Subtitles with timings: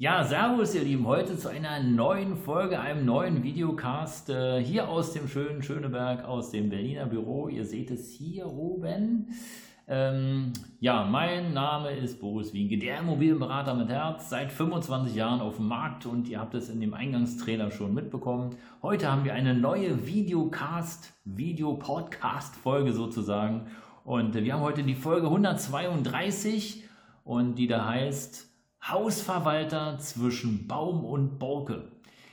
[0.00, 5.12] Ja, servus ihr Lieben, heute zu einer neuen Folge, einem neuen Videocast äh, hier aus
[5.12, 7.48] dem schönen Schöneberg, aus dem Berliner Büro.
[7.48, 9.26] Ihr seht es hier oben.
[9.86, 15.56] Ähm, ja, mein Name ist Boris Wienke, der Immobilienberater mit Herz, seit 25 Jahren auf
[15.56, 18.56] dem Markt und ihr habt es in dem Eingangstrailer schon mitbekommen.
[18.80, 23.66] Heute haben wir eine neue Videocast, Video-Podcast-Folge sozusagen
[24.04, 26.84] und äh, wir haben heute die Folge 132
[27.22, 28.49] und die da heißt
[28.82, 31.84] Hausverwalter zwischen Baum und Borke.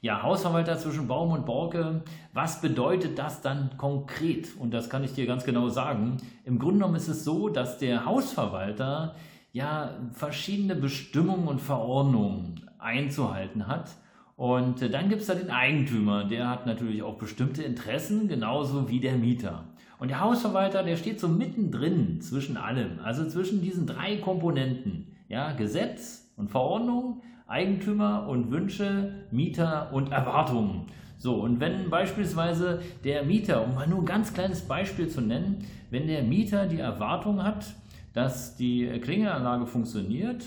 [0.00, 4.56] Ja, Hausverwalter zwischen Baum und Borke, was bedeutet das dann konkret?
[4.58, 6.16] Und das kann ich dir ganz genau sagen.
[6.44, 9.14] Im Grunde genommen ist es so, dass der Hausverwalter
[9.52, 13.90] ja verschiedene Bestimmungen und Verordnungen einzuhalten hat.
[14.36, 19.00] Und dann gibt es da den Eigentümer, der hat natürlich auch bestimmte Interessen, genauso wie
[19.00, 19.64] der Mieter.
[19.98, 25.14] Und der Hausverwalter, der steht so mittendrin zwischen allem, also zwischen diesen drei Komponenten.
[25.28, 30.86] Ja, Gesetz, und Verordnung, Eigentümer und Wünsche, Mieter und Erwartungen.
[31.18, 35.66] So, und wenn beispielsweise der Mieter, um mal nur ein ganz kleines Beispiel zu nennen,
[35.90, 37.66] wenn der Mieter die Erwartung hat,
[38.14, 40.46] dass die Klingelanlage funktioniert,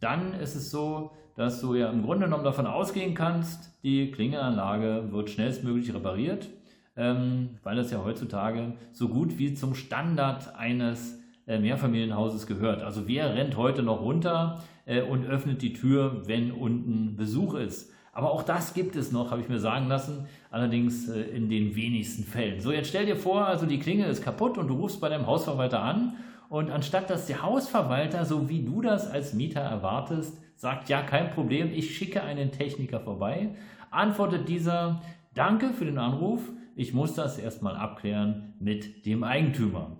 [0.00, 5.12] dann ist es so, dass du ja im Grunde genommen davon ausgehen kannst, die Klingelanlage
[5.12, 6.48] wird schnellstmöglich repariert,
[6.96, 11.20] ähm, weil das ja heutzutage so gut wie zum Standard eines
[11.56, 12.82] Mehrfamilienhauses gehört.
[12.82, 17.92] Also wer rennt heute noch runter äh, und öffnet die Tür, wenn unten Besuch ist.
[18.12, 21.74] Aber auch das gibt es noch, habe ich mir sagen lassen, allerdings äh, in den
[21.74, 22.60] wenigsten Fällen.
[22.60, 25.26] So, jetzt stell dir vor, also die Klingel ist kaputt und du rufst bei deinem
[25.26, 26.16] Hausverwalter an
[26.48, 31.30] und anstatt dass der Hausverwalter, so wie du das als Mieter erwartest, sagt, ja, kein
[31.30, 33.50] Problem, ich schicke einen Techniker vorbei,
[33.90, 35.00] antwortet dieser,
[35.34, 36.42] danke für den Anruf,
[36.74, 39.96] ich muss das erstmal abklären mit dem Eigentümer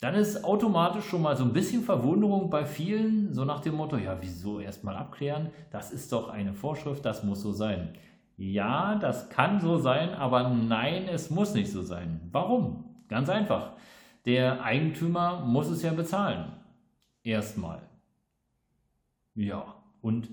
[0.00, 3.98] dann ist automatisch schon mal so ein bisschen Verwunderung bei vielen, so nach dem Motto,
[3.98, 5.50] ja, wieso erstmal abklären?
[5.70, 7.92] Das ist doch eine Vorschrift, das muss so sein.
[8.38, 12.20] Ja, das kann so sein, aber nein, es muss nicht so sein.
[12.32, 12.84] Warum?
[13.08, 13.72] Ganz einfach.
[14.24, 16.50] Der Eigentümer muss es ja bezahlen.
[17.22, 17.82] Erstmal.
[19.34, 20.30] Ja, und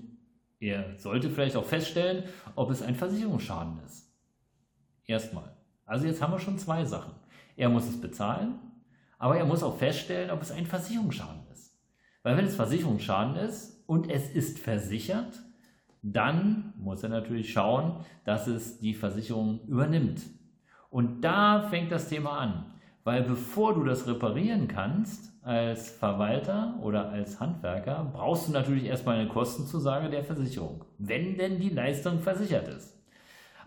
[0.60, 2.24] er sollte vielleicht auch feststellen,
[2.54, 4.10] ob es ein Versicherungsschaden ist.
[5.04, 5.52] Erstmal.
[5.84, 7.12] Also jetzt haben wir schon zwei Sachen.
[7.56, 8.58] Er muss es bezahlen
[9.18, 11.76] aber er muss auch feststellen, ob es ein Versicherungsschaden ist.
[12.22, 15.40] Weil wenn es Versicherungsschaden ist und es ist versichert,
[16.02, 20.22] dann muss er natürlich schauen, dass es die Versicherung übernimmt.
[20.90, 22.72] Und da fängt das Thema an.
[23.04, 29.18] Weil bevor du das reparieren kannst als Verwalter oder als Handwerker, brauchst du natürlich erstmal
[29.18, 32.97] eine Kostenzusage der Versicherung, wenn denn die Leistung versichert ist.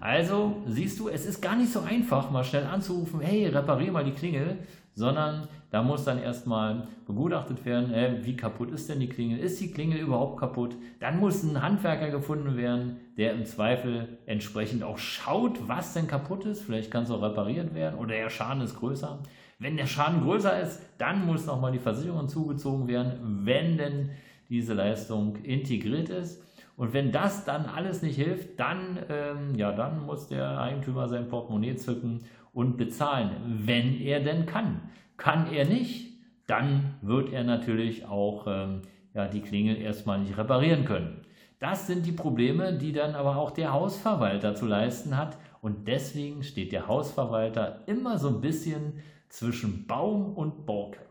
[0.02, 4.04] Also siehst du, es ist gar nicht so einfach, mal schnell anzurufen, hey, reparier mal
[4.04, 4.58] die Klingel,
[4.96, 9.62] sondern da muss dann erstmal begutachtet werden, äh, wie kaputt ist denn die Klingel, ist
[9.62, 10.76] die Klingel überhaupt kaputt?
[11.00, 16.46] Dann muss ein Handwerker gefunden werden, der im Zweifel entsprechend auch schaut, was denn kaputt
[16.46, 19.20] ist, vielleicht kann es auch repariert werden oder der Schaden ist größer.
[19.60, 24.10] Wenn der Schaden größer ist, dann muss nochmal die Versicherung zugezogen werden, wenn denn
[24.50, 26.42] diese Leistung integriert ist.
[26.82, 31.28] Und wenn das dann alles nicht hilft, dann, ähm, ja, dann muss der Eigentümer sein
[31.28, 33.30] Portemonnaie zücken und bezahlen,
[33.68, 34.90] wenn er denn kann.
[35.16, 36.12] Kann er nicht,
[36.48, 38.82] dann wird er natürlich auch ähm,
[39.14, 41.22] ja, die Klingel erstmal nicht reparieren können.
[41.60, 45.38] Das sind die Probleme, die dann aber auch der Hausverwalter zu leisten hat.
[45.62, 48.94] Und deswegen steht der Hausverwalter immer so ein bisschen
[49.30, 51.11] zwischen Baum und Borke.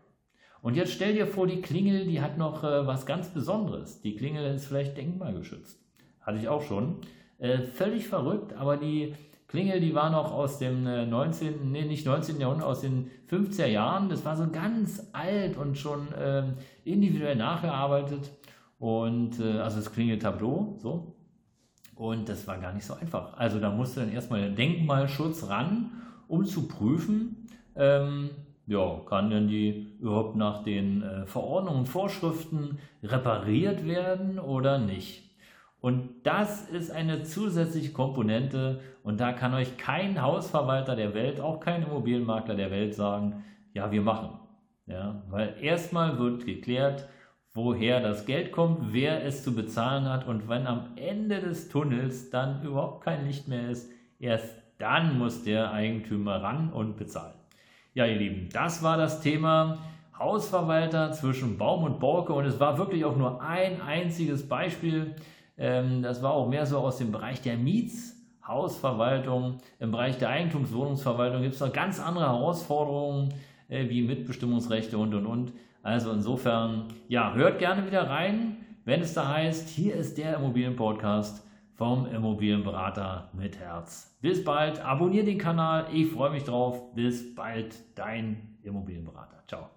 [0.61, 4.01] Und jetzt stell dir vor, die Klingel, die hat noch äh, was ganz Besonderes.
[4.01, 5.79] Die Klingel ist vielleicht denkmalgeschützt.
[6.21, 6.97] Hatte ich auch schon.
[7.39, 9.15] Äh, völlig verrückt, aber die
[9.47, 12.39] Klingel, die war noch aus dem 19., äh, nee, nicht 19.
[12.39, 14.07] Jahrhundert, aus den 50er Jahren.
[14.07, 16.43] Das war so ganz alt und schon äh,
[16.85, 18.31] individuell nachgearbeitet.
[18.77, 21.15] Und äh, also das Klingeltableau, so.
[21.95, 23.37] Und das war gar nicht so einfach.
[23.37, 25.91] Also da musste dann erstmal der Denkmalschutz ran,
[26.27, 28.29] um zu prüfen, ähm,
[28.67, 35.29] ja, kann denn die überhaupt nach den äh, Verordnungen und Vorschriften repariert werden oder nicht?
[35.81, 41.59] Und das ist eine zusätzliche Komponente und da kann euch kein Hausverwalter der Welt, auch
[41.59, 43.43] kein Immobilienmakler der Welt sagen,
[43.73, 44.37] ja, wir machen.
[44.85, 47.07] Ja, weil erstmal wird geklärt,
[47.53, 52.29] woher das Geld kommt, wer es zu bezahlen hat und wenn am Ende des Tunnels
[52.29, 57.40] dann überhaupt kein Licht mehr ist, erst dann muss der Eigentümer ran und bezahlen.
[57.93, 59.79] Ja, ihr Lieben, das war das Thema
[60.17, 65.13] Hausverwalter zwischen Baum und Borke und es war wirklich auch nur ein einziges Beispiel.
[65.57, 69.57] Ähm, das war auch mehr so aus dem Bereich der Mietshausverwaltung.
[69.81, 73.33] Im Bereich der Eigentumswohnungsverwaltung gibt es noch ganz andere Herausforderungen
[73.67, 75.51] äh, wie Mitbestimmungsrechte und und und.
[75.83, 78.55] Also insofern, ja, hört gerne wieder rein,
[78.85, 81.45] wenn es da heißt, hier ist der Immobilienpodcast
[81.81, 84.15] vom Immobilienberater mit Herz.
[84.21, 86.93] Bis bald, abonniert den Kanal, ich freue mich drauf.
[86.93, 89.43] Bis bald, dein Immobilienberater.
[89.47, 89.67] Ciao.